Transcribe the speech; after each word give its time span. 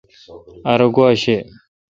ار 0.71 0.81
گوا 0.95 1.09
شہ۔ 1.21 1.37